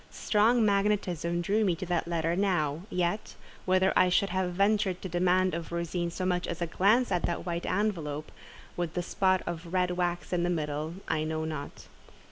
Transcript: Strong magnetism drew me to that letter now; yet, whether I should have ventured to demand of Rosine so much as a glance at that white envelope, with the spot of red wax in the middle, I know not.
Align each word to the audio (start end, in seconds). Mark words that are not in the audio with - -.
Strong 0.09 0.65
magnetism 0.65 1.41
drew 1.41 1.63
me 1.63 1.75
to 1.75 1.85
that 1.85 2.07
letter 2.07 2.35
now; 2.35 2.81
yet, 2.89 3.35
whether 3.65 3.93
I 3.95 4.09
should 4.09 4.29
have 4.31 4.53
ventured 4.53 4.99
to 5.03 5.09
demand 5.09 5.53
of 5.53 5.71
Rosine 5.71 6.09
so 6.09 6.25
much 6.25 6.47
as 6.47 6.59
a 6.59 6.65
glance 6.65 7.11
at 7.11 7.21
that 7.27 7.45
white 7.45 7.67
envelope, 7.67 8.31
with 8.75 8.95
the 8.95 9.03
spot 9.03 9.43
of 9.45 9.71
red 9.73 9.91
wax 9.91 10.33
in 10.33 10.41
the 10.41 10.49
middle, 10.49 10.95
I 11.07 11.23
know 11.23 11.45
not. 11.45 11.85